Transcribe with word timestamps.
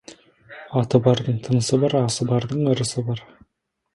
Аты 0.79 1.01
бардың 1.07 1.35
тынысы 1.49 1.79
бар, 1.83 1.95
асы 1.99 2.27
бардың 2.31 2.65
ырысы 2.73 3.03
бар. 3.11 3.21